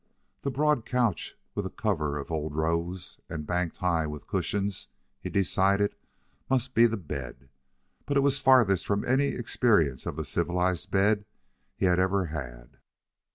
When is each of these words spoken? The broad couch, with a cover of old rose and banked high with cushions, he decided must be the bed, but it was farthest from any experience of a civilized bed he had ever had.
The 0.41 0.49
broad 0.49 0.83
couch, 0.87 1.35
with 1.53 1.63
a 1.63 1.69
cover 1.69 2.17
of 2.17 2.31
old 2.31 2.55
rose 2.55 3.19
and 3.29 3.45
banked 3.45 3.77
high 3.77 4.07
with 4.07 4.25
cushions, 4.25 4.87
he 5.19 5.29
decided 5.29 5.93
must 6.49 6.73
be 6.73 6.87
the 6.87 6.97
bed, 6.97 7.49
but 8.07 8.17
it 8.17 8.21
was 8.21 8.39
farthest 8.39 8.87
from 8.87 9.05
any 9.05 9.27
experience 9.27 10.07
of 10.07 10.17
a 10.17 10.23
civilized 10.23 10.89
bed 10.89 11.25
he 11.75 11.85
had 11.85 11.99
ever 11.99 12.25
had. 12.33 12.79